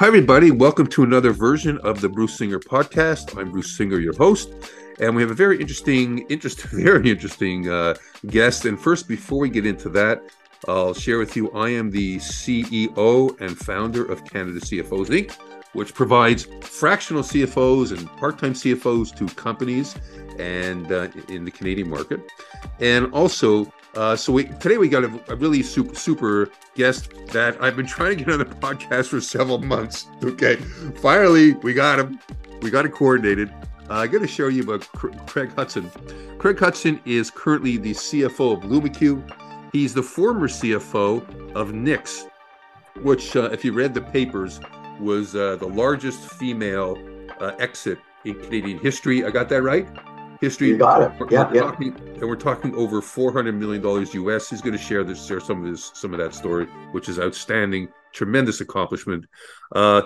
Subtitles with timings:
[0.00, 0.52] Hi, everybody.
[0.52, 3.36] Welcome to another version of the Bruce Singer podcast.
[3.36, 4.48] I'm Bruce Singer, your host,
[5.00, 7.94] and we have a very interesting, interesting, very interesting uh,
[8.28, 8.64] guest.
[8.64, 10.22] And first, before we get into that,
[10.68, 15.32] I'll share with you I am the CEO and founder of Canada CFOs Inc.,
[15.72, 19.96] which provides fractional CFOs and part time CFOs to companies
[20.38, 22.20] and uh, in the Canadian market.
[22.78, 27.60] And also, uh, so we, today we got a, a, really super super guest that
[27.62, 30.06] I've been trying to get on the podcast for several months.
[30.22, 30.56] Okay,
[31.00, 32.18] finally we got him.
[32.60, 33.50] We got it coordinated.
[33.90, 34.82] Uh, I'm going to show you about
[35.26, 35.90] Craig Hudson.
[36.38, 39.22] Craig Hudson is currently the CFO of LumiQ.
[39.72, 42.28] He's the former CFO of Knix,
[43.02, 44.60] which, uh, if you read the papers,
[45.00, 46.98] was uh, the largest female
[47.40, 49.24] uh, exit in Canadian history.
[49.24, 49.88] I got that right?
[50.40, 50.68] History.
[50.68, 51.12] You got it.
[51.18, 51.60] We're, yeah, we're yeah.
[51.62, 54.48] Talking, and we're talking over four hundred million dollars US.
[54.48, 57.18] He's going to share this, share some of his, some of that story, which is
[57.18, 59.26] outstanding, tremendous accomplishment.
[59.74, 60.02] Uh,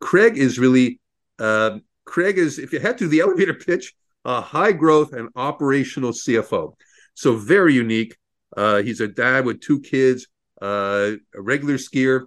[0.00, 1.00] Craig is really,
[1.38, 3.94] uh, Craig is, if you head to the elevator pitch,
[4.24, 6.74] a high growth and operational CFO.
[7.14, 8.16] So very unique.
[8.56, 10.26] Uh, he's a dad with two kids,
[10.60, 12.26] uh, a regular skier,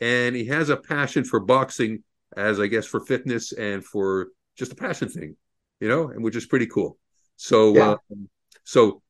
[0.00, 2.04] and he has a passion for boxing,
[2.36, 5.36] as I guess for fitness and for just a passion thing
[5.80, 6.98] you know, and which is pretty cool.
[7.36, 7.90] So, yeah.
[8.10, 8.28] um,
[8.64, 9.02] so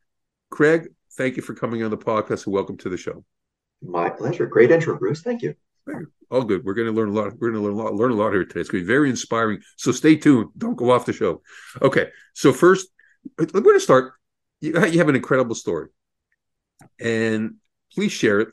[0.50, 3.24] Craig, thank you for coming on the podcast and welcome to the show.
[3.82, 4.46] My pleasure.
[4.46, 5.22] Great intro, Bruce.
[5.22, 5.54] Thank you.
[6.30, 6.64] All good.
[6.64, 7.32] We're going to learn a lot.
[7.38, 7.94] We're going to learn a lot.
[7.94, 8.60] Learn a lot here today.
[8.60, 9.60] It's going to be very inspiring.
[9.76, 10.50] So stay tuned.
[10.56, 11.42] Don't go off the show.
[11.82, 12.10] Okay.
[12.34, 12.88] So first,
[13.38, 14.12] we're going to start.
[14.60, 15.88] You, you have an incredible story,
[17.00, 17.56] and
[17.92, 18.48] please share it.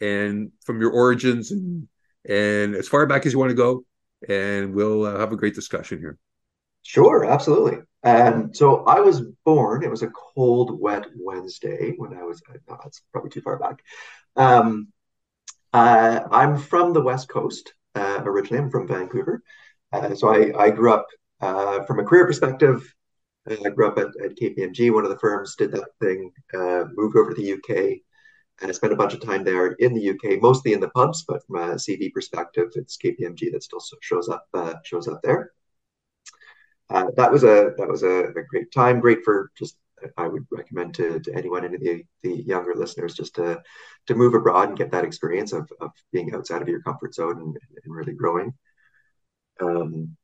[0.00, 1.88] And from your origins and
[2.28, 3.84] and as far back as you want to go,
[4.28, 6.18] and we'll uh, have a great discussion here.
[6.82, 7.78] Sure, absolutely.
[8.02, 12.78] And so I was born, it was a cold, wet Wednesday when I was, no,
[12.82, 13.82] that's probably too far back.
[14.36, 14.88] Um,
[15.72, 19.42] uh, I'm from the West Coast uh, originally, I'm from Vancouver.
[19.92, 21.06] Uh, so I, I grew up
[21.40, 22.94] uh, from a career perspective.
[23.48, 27.16] I grew up at, at KPMG, one of the firms, did that thing, uh, moved
[27.16, 28.02] over to the UK,
[28.60, 31.24] and I spent a bunch of time there in the UK, mostly in the pubs,
[31.26, 35.52] but from a CV perspective, it's KPMG that still shows up uh, shows up there
[36.90, 39.00] uh, that was a that was a, a, great time.
[39.00, 39.76] Great for just
[40.16, 43.62] I would recommend to, to anyone, any of the, the younger listeners, just to
[44.06, 47.40] to move abroad and get that experience of, of being outside of your comfort zone
[47.40, 48.54] and, and really growing.
[49.60, 50.16] Um,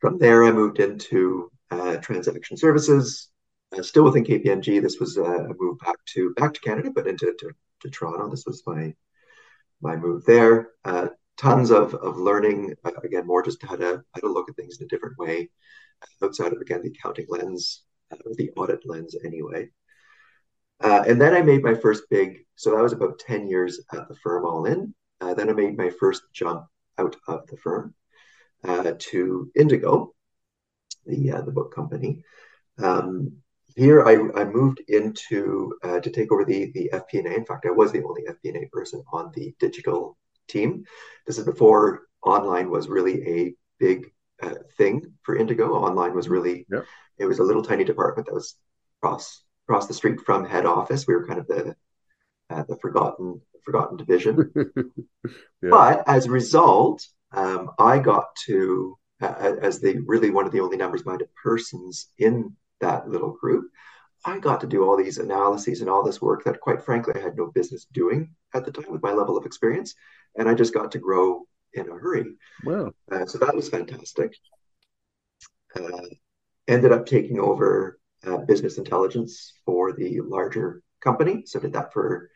[0.00, 3.30] from there, I moved into uh, transaction services,
[3.76, 4.82] uh, still within KPMG.
[4.82, 7.50] This was a move back to back to Canada, but into to,
[7.80, 8.28] to Toronto.
[8.28, 8.94] This was my
[9.80, 10.70] my move there.
[10.84, 14.56] Uh, tons of, of learning uh, again more just how to how to look at
[14.56, 15.48] things in a different way
[16.22, 17.82] outside of again the accounting lens
[18.12, 19.68] uh, the audit lens anyway.
[20.80, 24.08] Uh, and then i made my first big so that was about 10 years at
[24.08, 24.94] the firm all in.
[25.20, 26.66] Uh, then i made my first jump
[26.98, 27.94] out of the firm
[28.64, 30.12] uh, to indigo
[31.06, 32.22] the uh, the book company.
[32.78, 33.32] Um,
[33.76, 37.34] here I, I moved into to take over the the FP&A.
[37.34, 40.84] In fact, I was the only FP&A person on the digital team.
[41.26, 44.10] This is before online was really a big
[44.42, 45.74] uh, thing for Indigo.
[45.74, 46.84] Online was really yep.
[47.18, 48.56] it was a little tiny department that was
[49.00, 51.06] across across the street from head office.
[51.06, 51.76] We were kind of the
[52.50, 54.52] uh, the forgotten forgotten division.
[54.56, 55.70] yeah.
[55.70, 60.60] But as a result, um, I got to uh, as the really one of the
[60.60, 63.70] only numbers minded persons in that little group.
[64.24, 67.20] I got to do all these analyses and all this work that, quite frankly, I
[67.20, 69.94] had no business doing at the time with my level of experience
[70.36, 72.36] and I just got to grow in a hurry.
[72.64, 72.92] Wow!
[73.10, 74.34] Uh, so that was fantastic.
[75.74, 76.06] Uh,
[76.66, 81.42] ended up taking over uh, business intelligence for the larger company.
[81.46, 82.30] So did that for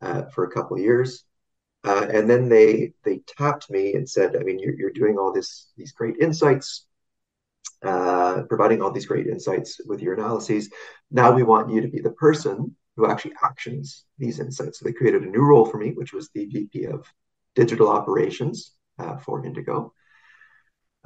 [0.00, 1.24] uh, for a couple of years,
[1.84, 5.32] uh, and then they they tapped me and said, "I mean, you're, you're doing all
[5.32, 6.86] this these great insights."
[7.82, 10.68] Uh, providing all these great insights with your analyses.
[11.10, 14.78] Now we want you to be the person who actually actions these insights.
[14.78, 17.06] So they created a new role for me, which was the VP of
[17.54, 19.94] digital operations uh, for Indigo.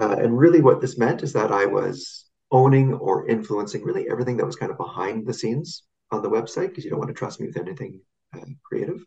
[0.00, 4.36] Uh, and really, what this meant is that I was owning or influencing really everything
[4.38, 7.14] that was kind of behind the scenes on the website because you don't want to
[7.14, 8.00] trust me with anything
[8.36, 9.04] uh, creative.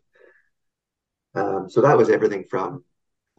[1.34, 2.82] Um, so that was everything from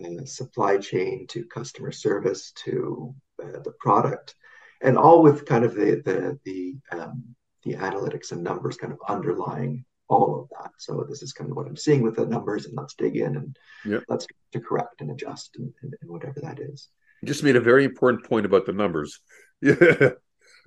[0.04, 3.14] uh, supply chain to customer service to
[3.44, 4.36] uh, the product,
[4.82, 9.00] and all with kind of the the the um, the analytics and numbers kind of
[9.08, 10.72] underlying all of that.
[10.78, 13.36] So this is kind of what I'm seeing with the numbers, and let's dig in
[13.36, 14.04] and yep.
[14.10, 16.90] let's to correct and adjust and, and, and, whatever that is.
[17.22, 19.20] You just made a very important point about the numbers.
[19.62, 20.10] Yeah.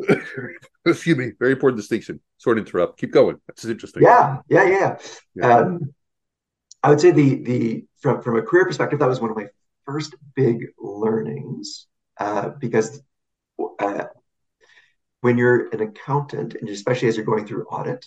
[0.86, 1.32] Excuse me.
[1.38, 2.20] Very important distinction.
[2.38, 2.98] Sort of interrupt.
[2.98, 3.36] Keep going.
[3.46, 4.02] That's interesting.
[4.02, 4.38] Yeah.
[4.48, 4.68] Yeah.
[4.68, 4.96] Yeah.
[5.34, 5.56] yeah.
[5.58, 5.94] Um,
[6.82, 9.46] I would say the the from from a career perspective, that was one of my
[9.86, 11.86] first big learnings
[12.18, 13.00] uh, because
[13.78, 14.04] uh,
[15.20, 18.06] when you're an accountant, and especially as you're going through audit,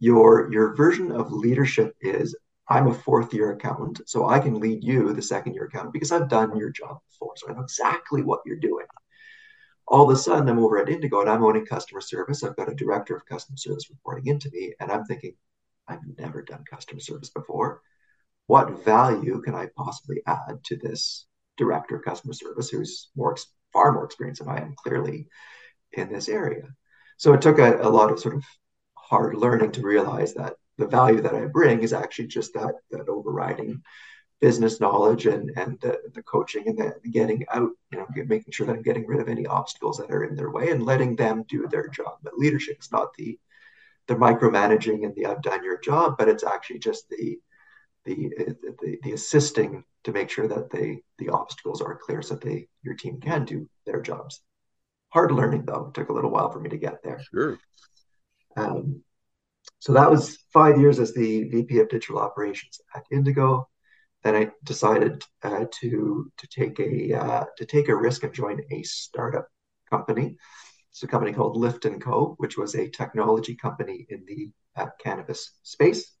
[0.00, 2.36] your your version of leadership is
[2.68, 6.10] I'm a fourth year accountant, so I can lead you, the second year accountant, because
[6.12, 8.86] I've done your job before, so I know exactly what you're doing.
[9.86, 12.42] All of a sudden, I'm over at Indigo and I'm owning customer service.
[12.42, 15.34] I've got a director of customer service reporting into me, and I'm thinking,
[15.86, 17.82] I've never done customer service before.
[18.46, 21.26] What value can I possibly add to this
[21.56, 23.36] director of customer service who's more
[23.72, 25.28] far more experienced than I am clearly
[25.92, 26.68] in this area?
[27.16, 28.44] So it took a, a lot of sort of
[28.94, 33.08] hard learning to realize that the value that I bring is actually just that that
[33.08, 33.82] overriding
[34.40, 38.66] business knowledge and and the, the coaching and the getting out, you know, making sure
[38.66, 41.44] that I'm getting rid of any obstacles that are in their way and letting them
[41.48, 42.18] do their job.
[42.22, 43.38] But leadership is not the
[44.08, 47.40] the micromanaging and the I've done your job, but it's actually just the
[48.06, 48.30] the
[48.80, 52.68] the, the assisting to make sure that they the obstacles are clear so that they
[52.82, 54.40] your team can do their jobs.
[55.10, 55.86] Hard learning though.
[55.88, 57.20] It took a little while for me to get there.
[57.30, 57.58] Sure.
[58.56, 59.02] Um,
[59.78, 63.68] so that was five years as the VP of Digital Operations at Indigo.
[64.22, 68.60] Then I decided uh, to to take a uh, to take a risk and join
[68.70, 69.48] a startup
[69.90, 70.36] company.
[70.90, 74.88] It's a company called Lift and Co, which was a technology company in the uh,
[74.98, 76.15] cannabis space.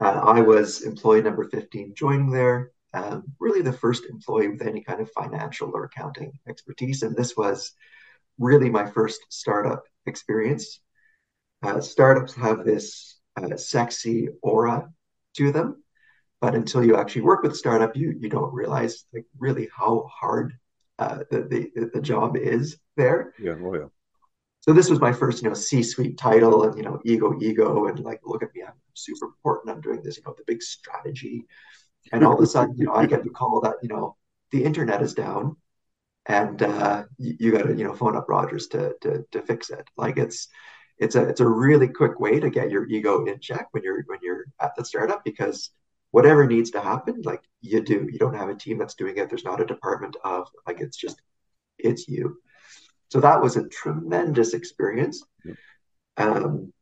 [0.00, 2.72] Uh, I was employee number 15 joining there.
[2.92, 7.02] Um, really the first employee with any kind of financial or accounting expertise.
[7.02, 7.72] And this was
[8.38, 10.80] really my first startup experience
[11.62, 14.88] uh, startups have this uh, sexy aura
[15.36, 15.82] to them,
[16.40, 20.08] but until you actually work with a startup, you you don't realize like really how
[20.12, 20.54] hard
[20.98, 23.34] uh, the, the the job is there.
[23.38, 23.86] Yeah, oh yeah.
[24.60, 28.00] So this was my first, you know, C-suite title, and you know, ego, ego, and
[28.00, 28.74] like, look at me, I'm
[29.04, 29.74] super important.
[29.74, 31.44] I'm doing this, you know, the big strategy,
[32.12, 34.16] and all of a sudden, you know, I get the call that you know
[34.52, 35.56] the internet is down,
[36.26, 39.70] and uh, you, you got to you know phone up Rogers to to to fix
[39.70, 39.88] it.
[39.96, 40.48] Like it's
[40.98, 44.02] it's a it's a really quick way to get your ego in check when you're
[44.06, 45.70] when you're at the startup because
[46.10, 48.08] whatever needs to happen, like you do.
[48.10, 49.28] You don't have a team that's doing it.
[49.28, 51.20] There's not a department of like it's just
[51.78, 52.38] it's you.
[53.10, 55.24] So that was a tremendous experience.
[56.16, 56.72] Um,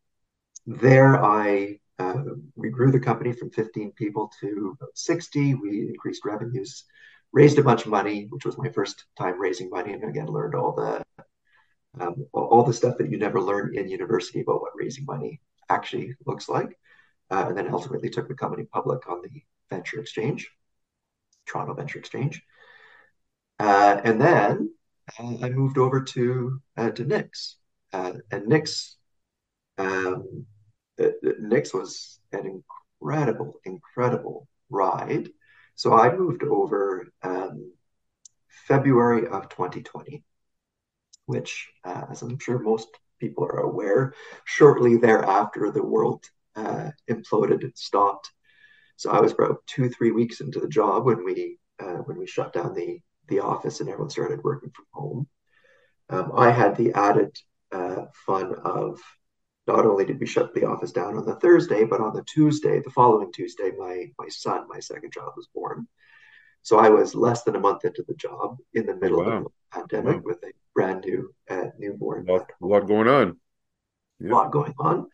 [0.67, 2.23] there, I uh,
[2.55, 5.55] we grew the company from 15 people to about 60.
[5.55, 6.85] We increased revenues,
[7.33, 10.55] raised a bunch of money, which was my first time raising money, and again learned
[10.55, 11.03] all the
[12.01, 16.15] um, all the stuff that you never learn in university about what raising money actually
[16.27, 16.79] looks like.
[17.31, 20.51] Uh, and then ultimately took the company public on the venture exchange,
[21.47, 22.43] Toronto Venture Exchange.
[23.59, 24.73] Uh, and then
[25.19, 27.55] uh, I moved over to uh, to Knix,
[27.93, 28.95] and Knix,
[29.79, 30.47] um,
[31.01, 31.11] uh,
[31.41, 32.63] Knix was an
[33.01, 35.29] incredible, incredible ride.
[35.75, 37.73] So I moved over um,
[38.67, 40.25] February of 2020
[41.29, 42.89] which, uh, as I'm sure most
[43.21, 44.15] people are aware,
[44.47, 46.25] shortly thereafter the world
[46.57, 48.31] uh, imploded and stopped.
[48.97, 52.27] So I was about two, three weeks into the job when we uh, when we
[52.27, 55.29] shut down the the office and everyone started working from home.
[56.09, 57.37] Um, I had the added
[57.71, 58.99] uh, fun of
[59.69, 62.81] not only did we shut the office down on the Thursday, but on the Tuesday,
[62.81, 65.87] the following Tuesday, my my son, my second child, was born.
[66.63, 69.37] So I was less than a month into the job in the middle wow.
[69.37, 70.23] of the pandemic wow.
[70.25, 72.29] with a brand new uh, newborn.
[72.29, 73.37] A lot, a lot going on.
[74.19, 74.31] Yeah.
[74.31, 75.07] A lot going on.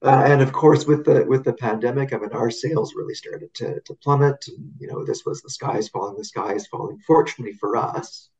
[0.00, 3.52] Uh, and of course, with the with the pandemic, I mean, our sales really started
[3.54, 4.44] to, to plummet.
[4.48, 6.98] And, you know, this was the skies falling, the skies falling.
[7.06, 8.30] Fortunately for us,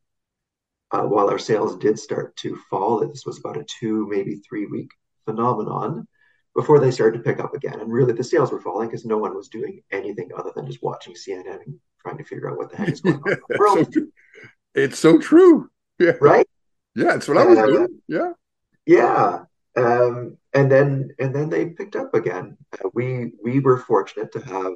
[0.90, 4.66] uh, while our sales did start to fall, this was about a two, maybe three
[4.66, 4.90] week
[5.24, 6.06] phenomenon
[6.54, 7.80] before they started to pick up again.
[7.80, 10.82] And really, the sales were falling because no one was doing anything other than just
[10.82, 13.56] watching CNN and trying to figure out what the heck is going on in the
[13.58, 13.92] world.
[13.92, 14.06] so,
[14.74, 15.70] it's so true.
[15.98, 16.12] Yeah.
[16.20, 16.46] Right.
[16.94, 18.00] Yeah, it's what I was uh, doing.
[18.08, 18.32] Yeah.
[18.86, 19.44] Yeah.
[19.76, 22.56] Um, and then and then they picked up again.
[22.72, 24.74] Uh, we we were fortunate to have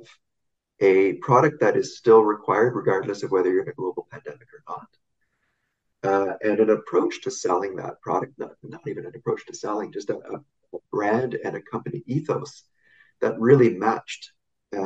[0.81, 4.63] a product that is still required regardless of whether you're in a global pandemic or
[4.69, 4.87] not.
[6.05, 9.93] Uh, and an approach to selling that product, not, not even an approach to selling,
[9.93, 12.65] just a, a brand and a company ethos
[13.21, 14.33] that really matched
[14.77, 14.83] uh,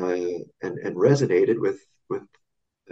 [0.63, 2.23] and, and resonated with with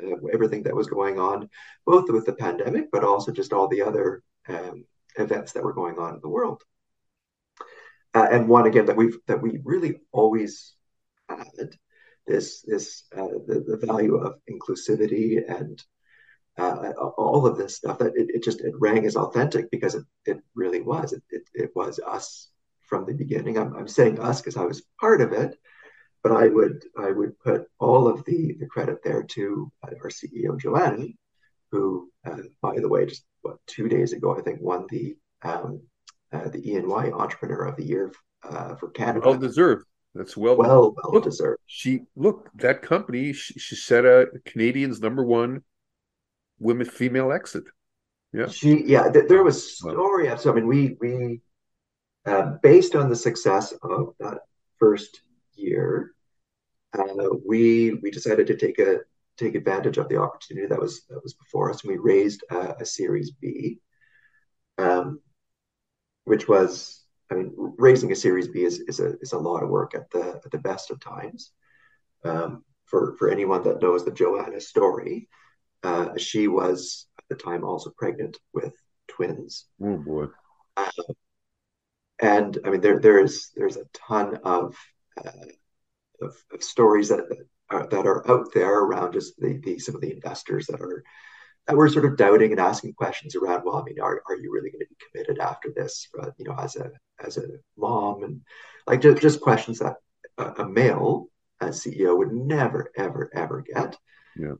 [0.02, 1.48] uh, everything that was going on,
[1.86, 4.84] both with the pandemic, but also just all the other um,
[5.18, 6.62] events that were going on in the world.
[8.14, 10.74] Uh, and one again that we've that we really always
[11.28, 11.70] had
[12.26, 15.82] this this uh, the, the value of inclusivity and
[16.56, 20.04] uh, all of this stuff that it, it just it rang as authentic because it,
[20.26, 22.50] it really was it, it, it was us
[22.82, 25.56] from the beginning i'm, I'm saying us because i was part of it
[26.24, 30.08] but I would I would put all of the the credit there to uh, our
[30.08, 31.06] CEO Joanna,
[31.70, 35.82] who, uh, by the way, just what two days ago I think won the um,
[36.32, 38.10] uh, the ENY Entrepreneur of the Year
[38.42, 39.28] uh, for Canada.
[39.28, 39.84] Well deserved.
[40.14, 41.60] That's well well well look, deserved.
[41.66, 43.34] She look that company.
[43.34, 45.62] She, she set a Canadians number one
[46.58, 47.64] women female exit.
[48.32, 48.48] Yeah.
[48.48, 49.10] She yeah.
[49.10, 50.30] Th- there was story.
[50.38, 51.40] So I mean, we we
[52.26, 54.38] uh, based on the success of that
[54.78, 55.20] first
[55.54, 56.14] year,
[56.98, 59.00] uh, we we decided to take a
[59.36, 62.76] take advantage of the opportunity that was that was before us, and we raised a,
[62.80, 63.78] a Series B,
[64.78, 65.20] um,
[66.24, 69.70] which was I mean, raising a Series B is, is a is a lot of
[69.70, 71.52] work at the at the best of times.
[72.24, 75.28] Um, for for anyone that knows the Joanna story,
[75.84, 78.74] uh, she was at the time also pregnant with
[79.08, 79.66] twins.
[79.82, 80.26] Oh boy!
[80.76, 80.90] Uh,
[82.20, 84.76] and I mean, there there is there's a ton of
[85.24, 85.30] uh,
[86.22, 87.20] of, of, stories that
[87.70, 91.04] are, that are out there around just the, the some of the investors that are
[91.66, 93.62] that we're sort of doubting and asking questions around.
[93.64, 96.08] Well, I mean, are, are you really going to be committed after this?
[96.20, 96.90] Uh, you know, as a
[97.24, 97.42] as a
[97.76, 98.40] mom and
[98.86, 99.96] like just, just questions that
[100.38, 101.28] a, a male
[101.60, 103.96] as CEO would never ever ever get.
[104.36, 104.54] Yeah.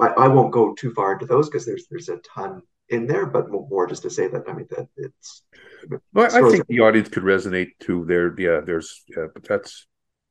[0.00, 3.26] I, I won't go too far into those because there's there's a ton in there,
[3.26, 5.42] but more just to say that I mean that it's.
[6.12, 8.60] Well, I think the audience could resonate to their yeah.
[8.60, 9.86] There's yeah, but that's.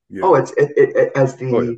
[0.10, 0.22] Yeah.
[0.24, 1.78] Oh, it's it, it, as the oh, yeah.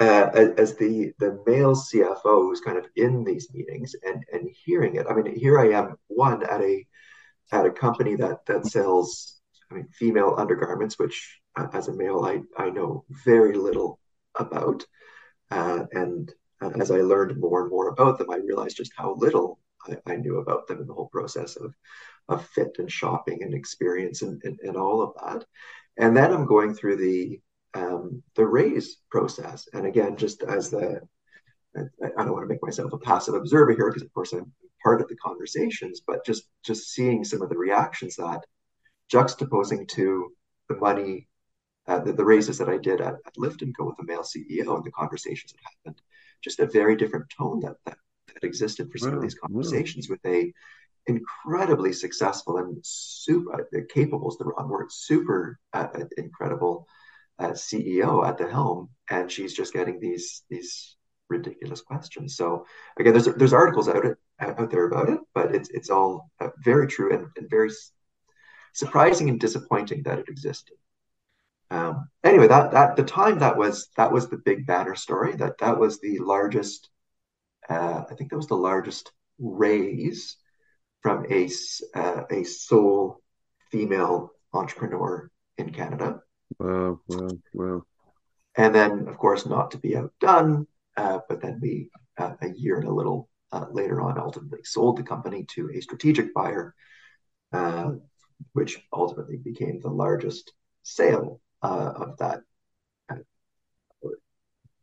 [0.00, 4.48] uh, as, as, the the male CFO who's kind of in these meetings and and
[4.64, 5.06] hearing it.
[5.08, 6.84] I mean, here I am, one at a
[7.52, 9.40] at a company that that sells,
[9.70, 14.00] I mean, female undergarments, which uh, as a male I I know very little
[14.36, 14.84] about,
[15.52, 16.34] uh, and
[16.80, 20.16] as I learned more and more about them, I realized just how little I, I,
[20.16, 21.74] knew about them in the whole process of,
[22.28, 25.44] of fit and shopping and experience and, and, and all of that.
[25.96, 27.40] And then I'm going through the
[27.74, 29.68] um, the raise process.
[29.72, 31.00] And again, just as the
[31.76, 31.80] I,
[32.16, 34.52] I don't want to make myself a passive observer here because of course I'm
[34.82, 38.44] part of the conversations, but just just seeing some of the reactions that
[39.12, 40.32] juxtaposing to
[40.68, 41.28] the money,
[41.86, 44.22] uh, the, the raises that I did at, at Lift and Co with the male
[44.22, 46.00] CEO and the conversations that happened
[46.42, 47.98] just a very different tone that that,
[48.32, 50.16] that existed for some wow, of these conversations wow.
[50.22, 50.52] with a
[51.06, 56.86] incredibly successful and super uh, capable is the wrong word super uh, uh incredible
[57.38, 60.96] uh, CEO at the helm, and she's just getting these these
[61.28, 62.36] ridiculous questions.
[62.36, 62.66] So
[62.98, 66.50] again, there's there's articles out it out there about it, but it's it's all uh,
[66.62, 67.70] very true and, and very
[68.72, 70.76] surprising and disappointing that it existed.
[71.70, 75.34] Um, anyway, that that the time that was that was the big banner story.
[75.36, 76.88] That that was the largest.
[77.68, 80.36] Uh, I think that was the largest raise
[81.00, 81.48] from a
[81.94, 83.22] uh, a sole
[83.70, 86.20] female entrepreneur in Canada.
[86.58, 87.00] Wow!
[87.08, 87.28] Wow!
[87.52, 87.82] Wow!
[88.56, 90.66] And then, of course, not to be outdone,
[90.96, 94.98] uh, but then we uh, a year and a little uh, later on ultimately sold
[94.98, 96.74] the company to a strategic buyer,
[97.52, 97.92] uh,
[98.52, 100.52] which ultimately became the largest
[100.82, 102.40] sale uh, of that.
[103.10, 103.16] I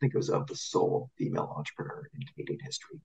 [0.01, 2.99] think it was of the sole female entrepreneur in Canadian history.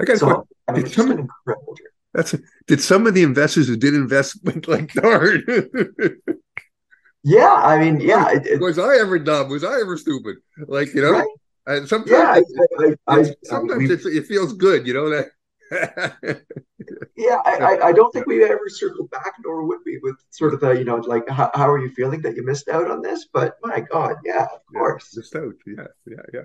[0.00, 1.90] I got so, I mean, it's some, incredible journey.
[2.14, 5.44] That's a, did some of the investors who did invest went like darn.
[7.22, 8.30] yeah, I mean, yeah.
[8.30, 9.50] It, it, was I ever dumb?
[9.50, 10.36] Was I ever stupid?
[10.66, 11.28] Like you know, right?
[11.66, 15.26] and sometimes, yeah, I, I, sometimes it, it feels good, you know that
[15.70, 20.60] yeah, I, I, don't think we ever circled back, nor would we, with sort of
[20.60, 23.28] the, you know, like, how, how are you feeling that you missed out on this?
[23.32, 25.16] But my God, yeah, of yeah, course.
[25.16, 25.54] Missed out.
[25.66, 26.40] Yeah, yeah, yeah.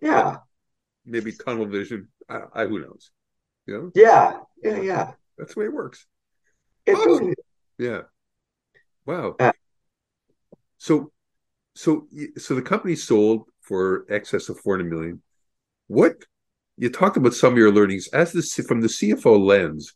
[0.00, 0.36] Yeah.
[1.04, 2.08] Maybe tunnel vision.
[2.28, 3.10] I, I who knows?
[3.66, 3.90] You know?
[3.94, 5.12] Yeah, yeah, yeah.
[5.38, 6.06] That's the way it works.
[6.84, 7.32] It oh,
[7.78, 8.02] Yeah.
[9.04, 9.36] Wow.
[9.40, 9.52] Uh,
[10.78, 11.12] so,
[11.74, 12.06] so,
[12.38, 15.22] so the company sold for excess of 400 million.
[15.88, 16.24] What
[16.76, 19.94] you talked about some of your learnings as the from the CFO lens.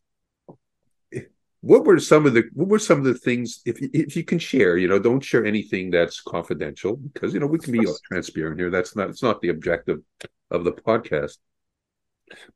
[1.63, 4.39] What were some of the what were some of the things if if you can
[4.39, 4.79] share?
[4.79, 8.71] You know, don't share anything that's confidential because you know we can be transparent here.
[8.71, 9.99] That's not it's not the objective
[10.51, 11.37] of the podcast.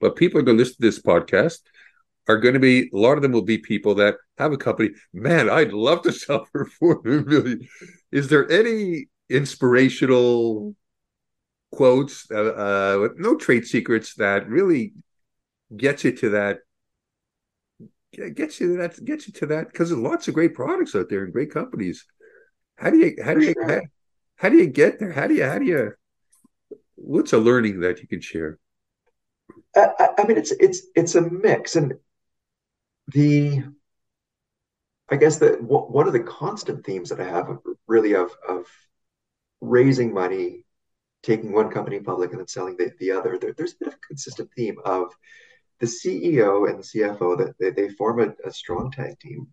[0.01, 1.59] But people are going to listen to this podcast
[2.29, 4.91] are going to be a lot of them will be people that have a company.
[5.13, 7.69] Man, I'd love to sell for four million.
[8.11, 10.75] Is there any inspirational
[11.75, 14.93] quotes, uh, uh, no trade secrets that really
[15.77, 16.59] gets you to that
[18.35, 21.09] gets you to that gets you to that because there's lots of great products out
[21.09, 22.05] there and great companies.
[22.77, 23.81] How do you how do you how,
[24.37, 25.13] how, do you get there?
[25.13, 25.93] How do you how do you
[26.95, 28.59] what's a learning that you can share?
[29.77, 31.95] I, I mean, it's it's it's a mix, and
[33.09, 33.65] the
[35.11, 38.67] I guess that one of the constant themes that I have really of of
[39.61, 40.64] raising money,
[41.25, 43.95] taking one company public and then selling the, the other, there, there's a bit of
[43.95, 45.13] a consistent theme of
[45.81, 49.49] the CEO and the CFO that they, they form a, a strong tag team,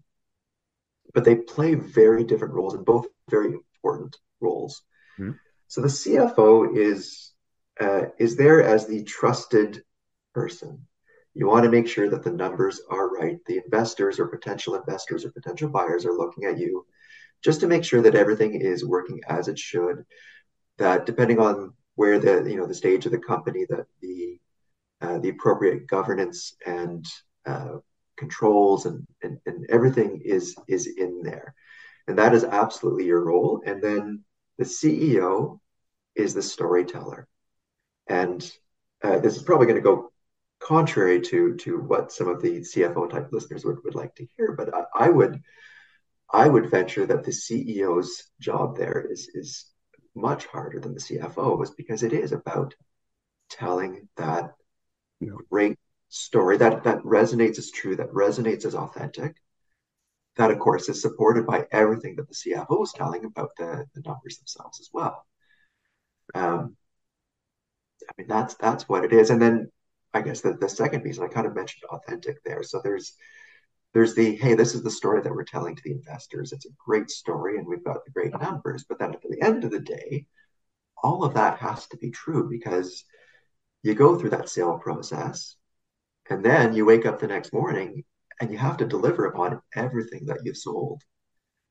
[1.13, 4.83] but they play very different roles and both very important roles.
[5.17, 5.31] Mm-hmm.
[5.67, 7.31] So the CFO is
[7.79, 9.83] uh, is there as the trusted
[10.33, 10.85] person.
[11.33, 13.37] You want to make sure that the numbers are right.
[13.47, 16.85] The investors or potential investors or potential buyers are looking at you
[17.43, 20.05] just to make sure that everything is working as it should.
[20.81, 24.39] That depending on where the you know the stage of the company, that the
[24.99, 27.05] uh, the appropriate governance and
[27.45, 27.77] uh,
[28.17, 31.53] controls and, and and everything is is in there,
[32.07, 33.61] and that is absolutely your role.
[33.63, 34.23] And then
[34.57, 35.59] the CEO
[36.15, 37.27] is the storyteller,
[38.07, 38.41] and
[39.03, 40.11] uh, this is probably going to go
[40.57, 44.53] contrary to to what some of the CFO type listeners would, would like to hear,
[44.53, 45.43] but I, I would
[46.33, 49.71] I would venture that the CEO's job there is is
[50.15, 52.75] much harder than the CFO's because it is about
[53.49, 54.53] telling that
[55.19, 55.31] yeah.
[55.49, 55.77] great
[56.09, 59.35] story that that resonates as true, that resonates as authentic.
[60.37, 64.01] That of course is supported by everything that the CFO is telling about the, the
[64.05, 65.25] numbers themselves as well.
[66.33, 66.75] Um,
[68.09, 69.29] I mean that's that's what it is.
[69.29, 69.71] And then
[70.13, 72.63] I guess the, the second piece, and I kind of mentioned authentic there.
[72.63, 73.13] So there's
[73.93, 76.53] there's the hey, this is the story that we're telling to the investors.
[76.53, 78.85] It's a great story, and we've got the great numbers.
[78.87, 80.25] But then at the end of the day,
[81.03, 83.03] all of that has to be true because
[83.83, 85.55] you go through that sale process,
[86.29, 88.03] and then you wake up the next morning
[88.39, 91.03] and you have to deliver upon everything that you've sold,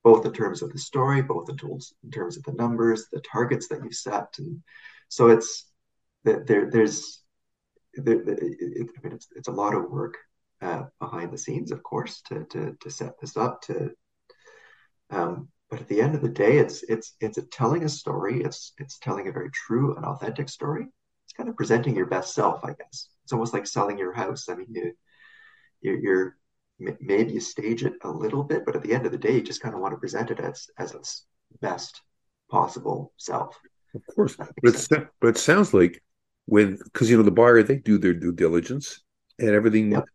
[0.03, 3.21] both in terms of the story, both in terms in terms of the numbers, the
[3.21, 4.61] targets that you've set, and
[5.09, 5.65] so it's
[6.23, 6.69] there.
[6.69, 7.23] There's
[7.95, 10.15] there, it, I mean, it's, it's a lot of work
[10.61, 13.61] uh, behind the scenes, of course, to to to set this up.
[13.63, 13.91] To
[15.09, 18.41] um, but at the end of the day, it's it's it's a telling a story.
[18.41, 20.85] It's it's telling a very true and authentic story.
[21.25, 23.09] It's kind of presenting your best self, I guess.
[23.23, 24.49] It's almost like selling your house.
[24.49, 24.93] I mean, you
[25.81, 26.37] you're, you're
[26.99, 29.41] maybe you stage it a little bit, but at the end of the day, you
[29.41, 31.25] just kind of want to present it as as its
[31.61, 32.01] best
[32.49, 33.57] possible self.
[33.95, 36.03] Of course, but it's, but it sounds like
[36.45, 39.01] when because you know the buyer they do their due diligence
[39.39, 40.05] and everything yep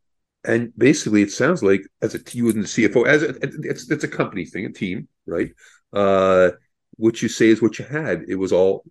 [0.46, 4.04] and basically it sounds like as a you and the CFO as a, it's it's
[4.04, 5.50] a company thing, a team, right?
[5.92, 6.50] Uh,
[6.96, 8.24] what you say is what you had.
[8.28, 8.84] It was all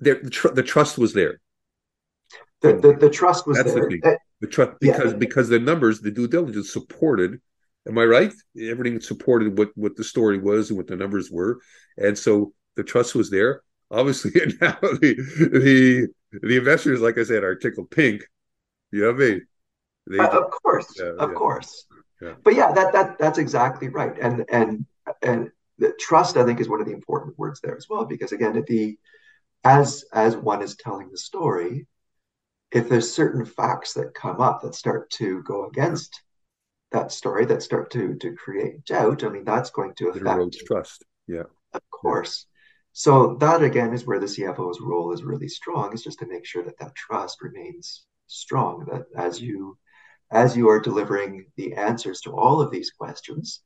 [0.00, 0.20] there.
[0.22, 1.40] The, tr- the trust was there.
[2.62, 3.88] The, the, the trust was That's there.
[3.88, 5.18] The, the trust because yeah.
[5.18, 7.40] because the numbers, the due diligence supported.
[7.86, 8.32] Am I right?
[8.58, 11.58] Everything supported what what the story was and what the numbers were,
[11.98, 13.62] and so the trust was there.
[13.90, 15.14] Obviously, now the
[15.52, 16.08] the
[16.42, 18.22] the investors, like I said, are tickled pink.
[18.90, 19.46] You know what I mean?
[20.10, 21.34] Uh, of course, yeah, of yeah.
[21.34, 21.86] course.
[22.20, 22.34] Yeah.
[22.42, 24.16] But yeah, that that that's exactly right.
[24.20, 24.86] And and
[25.22, 28.32] and the trust, I think, is one of the important words there as well, because
[28.32, 28.98] again, if the
[29.64, 31.86] as as one is telling the story,
[32.70, 36.22] if there's certain facts that come up that start to go against
[36.92, 41.04] that story, that start to to create doubt, I mean, that's going to affect trust.
[41.26, 42.46] Yeah, of course.
[42.92, 46.46] So that again is where the CFO's role is really strong, is just to make
[46.46, 48.86] sure that that trust remains strong.
[48.90, 49.76] That as you
[50.34, 53.62] as you are delivering the answers to all of these questions,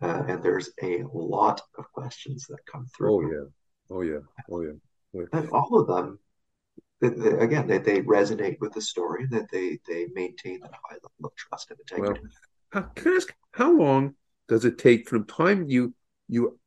[0.00, 3.16] uh, and there's a lot of questions that come through.
[3.16, 3.48] Oh yeah,
[3.90, 4.18] oh yeah,
[4.50, 4.72] oh yeah.
[5.16, 5.38] Oh.
[5.38, 6.18] And all of them,
[7.00, 9.26] they, they, again, they, they resonate with the story.
[9.30, 12.20] That they they maintain that high level of trust and integrity.
[12.22, 12.30] Well,
[12.70, 14.14] how, can I ask how long
[14.48, 15.94] does it take from time you
[16.28, 16.58] you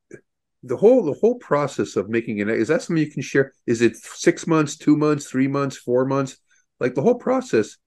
[0.63, 3.53] the whole the whole process of making it is that something you can share?
[3.65, 6.37] Is it six months, two months, three months, four months?
[6.79, 7.77] Like the whole process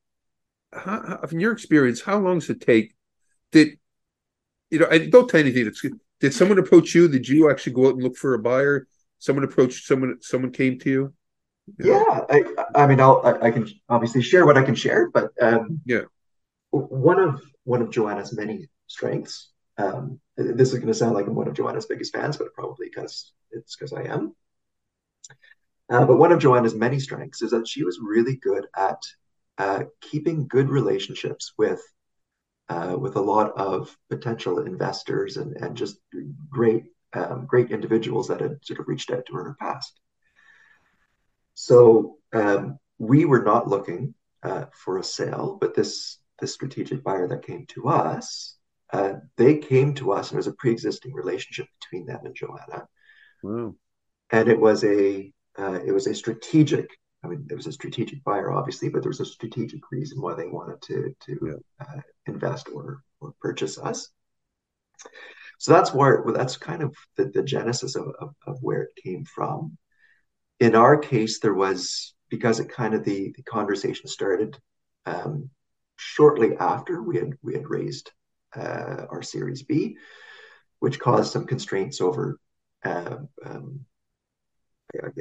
[0.75, 2.95] how, in your experience, how long does it take?
[3.53, 3.79] Did
[4.71, 4.87] you know?
[4.87, 5.65] And don't tell anything.
[5.65, 5.85] That's,
[6.21, 7.09] did someone approach you?
[7.09, 8.87] Did you actually go out and look for a buyer?
[9.19, 10.19] Someone approached someone.
[10.21, 11.15] Someone came to you.
[11.79, 12.43] you yeah, I,
[12.75, 16.03] I mean, I'll, I, I, can obviously share what I can share, but um, yeah,
[16.71, 19.51] one of one of Joanna's many strengths.
[19.77, 22.89] Um, this is going to sound like I'm one of Joanna's biggest fans, but probably
[22.89, 24.35] because it's because I am.
[25.91, 29.03] Uh, but one of Joanna's many strengths is that she was really good at
[29.59, 31.81] uh, keeping good relationships with
[32.69, 35.99] uh, with a lot of potential investors and and just
[36.51, 39.93] great um, great individuals that had sort of reached out to her in the past.
[41.55, 47.29] So um, we were not looking uh, for a sale, but this this strategic buyer
[47.29, 48.57] that came to us,
[48.93, 52.89] uh, they came to us, and there was a pre-existing relationship between them and Joanna.
[53.43, 53.75] Wow.
[54.31, 56.89] And it was a uh, it was a strategic
[57.25, 60.35] I mean, there was a strategic buyer, obviously, but there was a strategic reason why
[60.35, 61.87] they wanted to to yeah.
[61.87, 64.11] uh, invest or or purchase us.
[65.59, 69.03] So that's where well, that's kind of the, the genesis of, of, of where it
[69.03, 69.79] came from.
[70.61, 74.59] In our case, there was because it kind of the the conversation started
[75.07, 75.51] um,
[75.97, 78.11] shortly after we had we had raised
[78.57, 79.97] uh, our Series B,
[80.81, 82.39] which caused some constraints over
[82.85, 83.81] uh, um,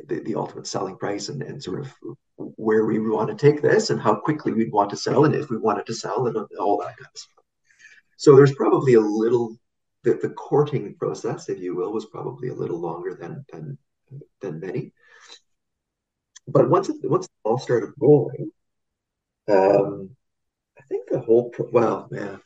[0.07, 1.93] the, the ultimate selling price and, and sort of
[2.37, 5.49] where we want to take this and how quickly we'd want to sell and if
[5.49, 7.43] we wanted to sell and all that kind of stuff.
[8.17, 9.57] So there's probably a little
[10.03, 13.77] the, the courting process, if you will, was probably a little longer than than
[14.41, 14.91] than many.
[16.47, 18.51] But once it, once it all started rolling,
[19.49, 20.15] um,
[20.77, 22.39] I think the whole pro- well, man,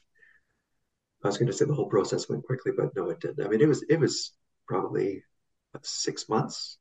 [1.24, 3.44] I was going to say the whole process went quickly, but no, it didn't.
[3.46, 4.34] I mean, it was it was
[4.68, 5.24] probably
[5.84, 6.78] six months,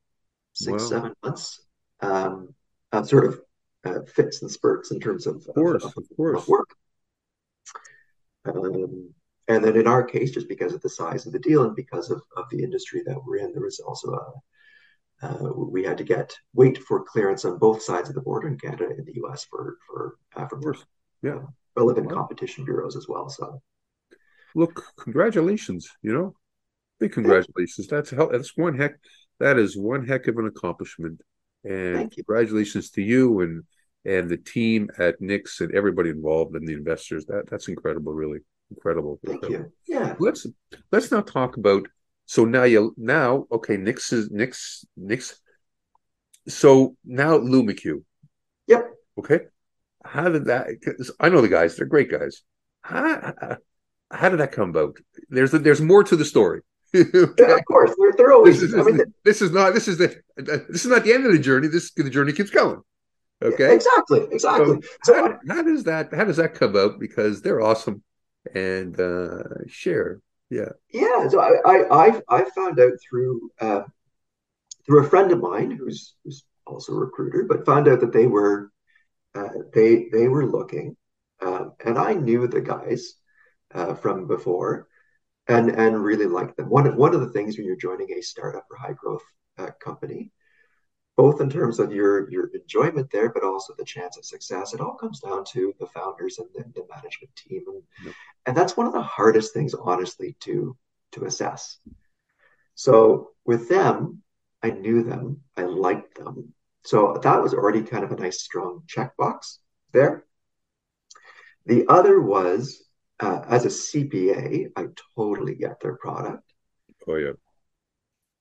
[0.57, 0.89] six wow.
[0.89, 1.61] seven months,
[2.01, 2.53] um,
[2.91, 3.41] uh, sort of
[3.85, 6.41] uh, fits and spurts in terms of, of course, of, of course.
[6.41, 6.69] Of work.
[8.45, 9.13] Um,
[9.47, 12.09] and then in our case, just because of the size of the deal and because
[12.09, 14.31] of, of the industry that we're in, there was also a
[15.19, 18.57] uh, we had to get wait for clearance on both sides of the border in
[18.57, 19.45] Canada and the U.S.
[19.45, 20.75] for for uh, for
[21.23, 21.39] yeah
[21.75, 22.13] relevant wow.
[22.13, 23.27] competition bureaus as well.
[23.27, 23.61] So,
[24.53, 25.89] look, congratulations!
[26.03, 26.35] You know,
[26.99, 27.87] big congratulations.
[27.87, 28.29] That's hell.
[28.31, 28.99] That's one heck.
[29.39, 31.21] That is one heck of an accomplishment.
[31.63, 33.63] And congratulations to you and
[34.05, 37.25] and the team at Knix and everybody involved and the investors.
[37.25, 38.39] That that's incredible, really
[38.71, 39.19] incredible.
[39.25, 39.71] Thank incredible.
[39.87, 39.95] you.
[39.95, 40.15] Yeah.
[40.19, 40.47] Let's
[40.91, 41.87] let's now talk about.
[42.25, 43.77] So now you now okay.
[43.77, 45.35] Knix is Knix Knix.
[46.47, 48.03] So now LumiQ.
[48.67, 48.89] Yep.
[49.19, 49.39] Okay.
[50.05, 50.67] How did that?
[51.19, 51.75] I know the guys.
[51.75, 52.41] They're great guys.
[52.81, 53.33] How,
[54.09, 54.97] how did that come about?
[55.29, 56.61] There's there's more to the story.
[56.95, 57.09] okay.
[57.39, 58.61] yeah, of course, they're, always.
[58.61, 61.25] This is, I mean, this is not this is the this is not the end
[61.25, 61.67] of the journey.
[61.67, 62.81] This the journey keeps going.
[63.41, 63.75] Okay.
[63.75, 64.27] Exactly.
[64.31, 64.81] Exactly.
[65.03, 66.99] So, so how, how, does that how does that come out?
[66.99, 68.03] Because they're awesome
[68.53, 70.21] and uh, share.
[70.49, 70.69] Yeah.
[70.91, 71.27] Yeah.
[71.29, 73.83] So I I I found out through uh,
[74.85, 78.27] through a friend of mine who's who's also a recruiter, but found out that they
[78.27, 78.71] were
[79.35, 80.95] uh, they they were looking,
[81.41, 83.13] um, and I knew the guys
[83.73, 84.87] uh, from before,
[85.47, 86.69] and and really like them.
[86.69, 89.23] One one of the things when you're joining a startup or high growth
[89.57, 90.31] uh, company
[91.17, 94.73] both in terms of your your enjoyment there, but also the chance of success.
[94.73, 97.83] It all comes down to the founders and the, the management team, and
[98.45, 100.77] and that's one of the hardest things, honestly, to
[101.13, 101.79] to assess.
[102.75, 104.21] So with them,
[104.61, 108.83] I knew them, I liked them, so that was already kind of a nice strong
[108.85, 109.57] checkbox
[109.93, 110.23] there.
[111.65, 112.86] The other was
[113.19, 116.43] uh, as a CPA, I totally get their product.
[117.07, 117.31] Oh yeah.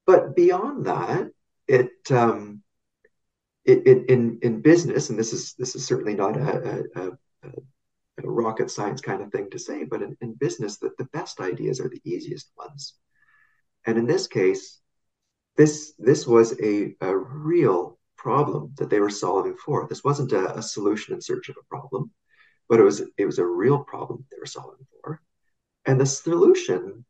[0.06, 1.30] But beyond that,
[1.66, 2.62] it um,
[3.64, 7.12] in, in, in business, and this is this is certainly not a, a, a,
[8.22, 11.40] a rocket science kind of thing to say, but in, in business, that the best
[11.40, 12.94] ideas are the easiest ones.
[13.84, 14.80] And in this case,
[15.56, 19.86] this this was a, a real problem that they were solving for.
[19.88, 22.10] This wasn't a, a solution in search of a problem,
[22.68, 25.20] but it was it was a real problem they were solving for.
[25.84, 27.04] And the solution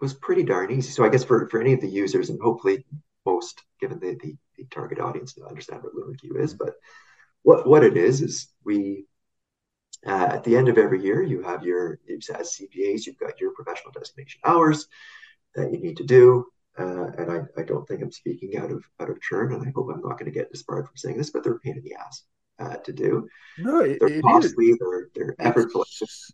[0.00, 0.90] was pretty darn easy.
[0.90, 2.84] So I guess for, for any of the users, and hopefully
[3.24, 6.54] most, given the, the, the target audience, to understand what LumiQ is.
[6.54, 6.74] But
[7.42, 9.06] what, what it is, is we,
[10.04, 13.52] uh, at the end of every year, you have your, as CPAs, you've got your
[13.52, 14.88] professional designation hours
[15.54, 16.46] that you need to do.
[16.76, 19.70] Uh, and I, I don't think I'm speaking out of out of churn, and I
[19.74, 21.84] hope I'm not going to get disbarred from saying this, but they're a pain in
[21.84, 22.24] the ass
[22.58, 23.28] uh, to do.
[23.58, 24.66] No, it, they're it costly.
[24.66, 24.78] Is.
[24.78, 26.32] They're they're effortless.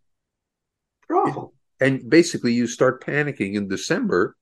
[1.09, 1.54] They're awful.
[1.81, 4.37] And basically, you start panicking in December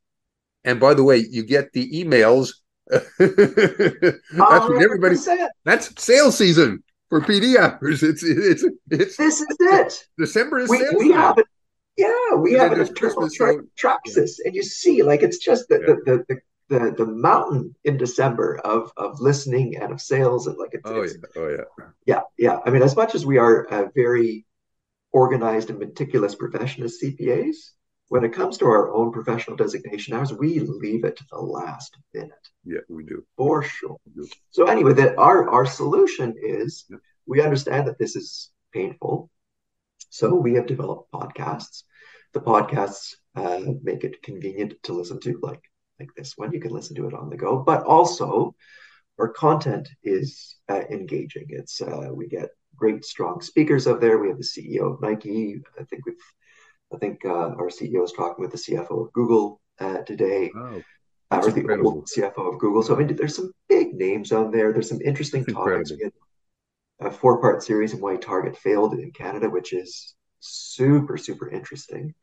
[0.66, 2.50] and by the way, you get the emails.
[2.90, 5.16] that's what everybody.
[5.64, 8.02] That's sales season for PDFers.
[8.02, 9.16] It's it's it's.
[9.16, 10.06] This is it.
[10.18, 11.46] December is we, sales we have it.
[11.96, 15.78] Yeah, we have an internal tra- tracks this, and you see, like it's just the,
[15.80, 15.86] yeah.
[15.86, 20.57] the, the, the the the mountain in December of of listening and of sales and
[20.59, 23.38] like it's, oh it's, yeah oh yeah yeah yeah I mean as much as we
[23.38, 24.46] are a very
[25.12, 27.57] organized and meticulous profession as CPAs
[28.09, 31.96] when it comes to our own professional designation hours, we leave it to the last
[32.14, 32.33] minute.
[32.64, 33.24] Yeah, we do.
[33.37, 33.96] For sure.
[34.14, 34.29] Do.
[34.50, 36.98] So anyway, that our, our solution is yeah.
[37.26, 39.31] we understand that this is painful.
[40.11, 41.83] So we have developed podcasts.
[42.33, 45.62] The podcasts uh, make it convenient to listen to, like
[45.98, 46.52] like this one.
[46.52, 48.54] You can listen to it on the go, but also
[49.18, 51.46] our content is uh, engaging.
[51.48, 54.18] It's uh, we get great, strong speakers out there.
[54.18, 55.62] We have the CEO of Nike.
[55.78, 56.14] I think we've
[56.92, 60.50] I think uh, our CEO is talking with the CFO of Google uh, today.
[60.54, 60.82] Wow.
[61.28, 62.85] Uh, or the CFO of Google.
[62.85, 64.72] So I mean, there's some big names on there.
[64.72, 65.92] There's some interesting That's topics.
[67.00, 72.14] a four-part series on why Target failed in Canada, which is super, super interesting.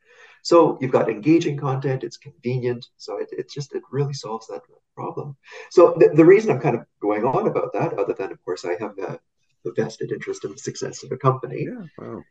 [0.44, 2.86] So you've got engaging content, it's convenient.
[2.98, 4.60] So it, it just, it really solves that
[4.94, 5.36] problem.
[5.70, 8.64] So the, the reason I'm kind of going on about that, other than, of course,
[8.64, 9.18] I have a,
[9.66, 12.22] a vested interest in the success of a company, yeah, wow.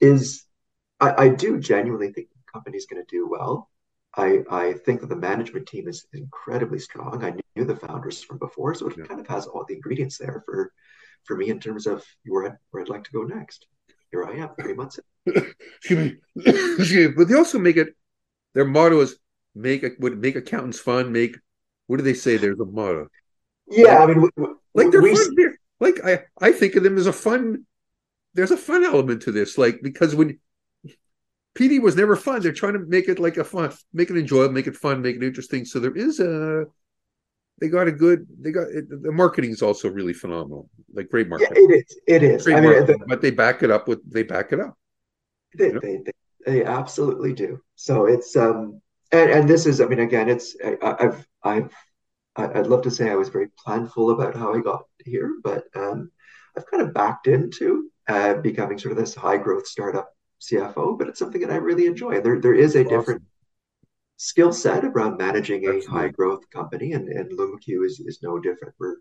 [0.00, 0.44] is
[1.00, 3.68] I, I do genuinely think the company's going to do well.
[4.16, 7.24] I, I think that the management team is incredibly strong.
[7.24, 9.04] I knew the founders from before, so it yeah.
[9.04, 10.72] kind of has all the ingredients there for
[11.24, 13.66] for me in terms of where I'd, where I'd like to go next.
[14.10, 16.16] Here I am, three months Excuse me.
[16.46, 17.08] Excuse me.
[17.08, 17.94] But they also make it.
[18.54, 19.18] Their motto is
[19.54, 21.12] make a, would make accountants fun.
[21.12, 21.36] Make
[21.86, 22.36] what do they say?
[22.36, 23.08] There's a motto.
[23.68, 24.30] Yeah, like, I mean,
[24.74, 25.34] like they're we, fun.
[25.34, 27.66] They're, like I, I think of them as a fun.
[28.34, 30.38] There's a fun element to this, like because when
[31.54, 34.54] PD was never fun, they're trying to make it like a fun, make it enjoyable,
[34.54, 35.64] make it fun, make it interesting.
[35.64, 36.66] So there is a
[37.60, 41.56] they got a good they got the marketing is also really phenomenal like great marketing.
[41.56, 42.48] yeah, it is it is.
[42.48, 44.76] I mean, the, but they back it up with they back it up.
[45.56, 45.80] They, you know?
[45.80, 46.12] they, they,
[46.46, 47.60] they, absolutely do.
[47.74, 48.80] So it's um
[49.12, 51.74] and, and this is i mean again it's I, i've i've
[52.36, 56.10] i'd love to say i was very planful about how i got here but um
[56.56, 61.08] i've kind of backed into uh, becoming sort of this high growth startup cfo but
[61.08, 62.20] it's something that i really enjoy.
[62.20, 62.98] There there is a awesome.
[62.98, 63.22] different
[64.18, 68.74] skill set around managing a high growth company, and, and LumiQ is, is no different.
[68.78, 68.96] We're,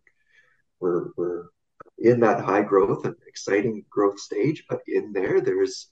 [0.80, 1.44] we're, we're
[1.98, 5.90] in that high growth and exciting growth stage, but in there, there's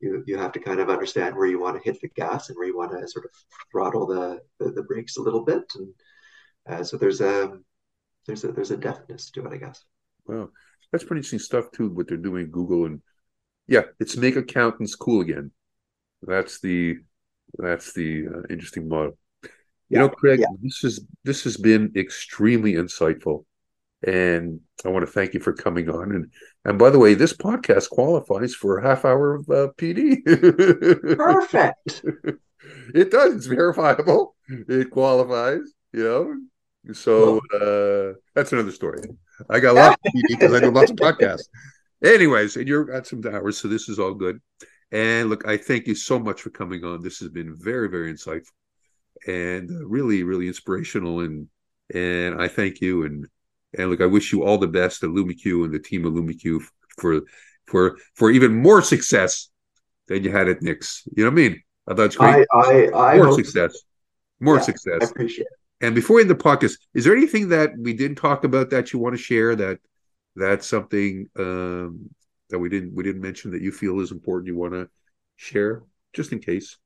[0.00, 2.56] you, you have to kind of understand where you want to hit the gas and
[2.56, 3.30] where you want to sort of
[3.70, 5.64] throttle the, the, the brakes a little bit.
[5.74, 5.94] And
[6.68, 7.58] uh, so there's a,
[8.26, 9.84] there's a, there's a deftness to it, I guess.
[10.26, 10.50] Wow.
[10.92, 13.02] That's pretty interesting stuff too, what they're doing Google and
[13.66, 15.50] yeah, it's make accountants cool again.
[16.22, 16.98] That's the
[17.58, 19.16] that's the uh, interesting model.
[19.42, 19.48] You
[19.88, 20.46] yeah, know, Craig, yeah.
[20.62, 23.44] this is this has been extremely insightful,
[24.06, 26.12] and I want to thank you for coming on.
[26.12, 26.32] And
[26.64, 30.24] and by the way, this podcast qualifies for a half hour of uh, PD.
[31.16, 32.02] Perfect.
[32.94, 33.34] it does.
[33.34, 34.34] It's verifiable.
[34.48, 35.72] It qualifies.
[35.92, 36.34] You know.
[36.92, 39.00] So uh, that's another story.
[39.48, 41.48] I got lots of PD because I do lots of podcasts.
[42.04, 44.40] Anyways, and you're at some hours, so this is all good.
[44.94, 47.02] And look, I thank you so much for coming on.
[47.02, 48.52] This has been very, very insightful
[49.26, 51.20] and really, really inspirational.
[51.20, 51.48] And
[51.92, 53.04] and I thank you.
[53.04, 53.26] And
[53.76, 56.62] and look, I wish you all the best at LumiQ and the team of LumiQ
[56.96, 57.22] for
[57.66, 59.50] for for even more success
[60.06, 61.00] than you had at Knix.
[61.16, 61.62] You know what I mean?
[61.88, 62.46] I thought it's great.
[62.52, 63.76] I, I, I more success.
[64.38, 64.98] More yeah, success.
[65.02, 65.86] I appreciate it.
[65.86, 69.00] And before in the podcast, is there anything that we didn't talk about that you
[69.00, 69.80] want to share that
[70.36, 72.10] that's something um,
[72.50, 74.88] that we didn't we didn't mention that you feel is important you want to
[75.36, 76.78] share just in case?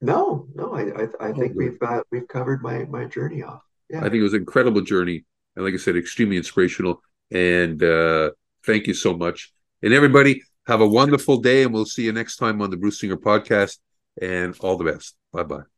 [0.00, 3.62] No no i i, I think oh, we've uh, we've covered my my journey off.
[3.88, 4.00] Yeah.
[4.00, 8.30] I think it was an incredible journey and like i said extremely inspirational and uh
[8.64, 9.52] thank you so much.
[9.82, 13.00] And everybody have a wonderful day and we'll see you next time on the bruce
[13.00, 13.78] singer podcast
[14.20, 15.16] and all the best.
[15.32, 15.75] Bye bye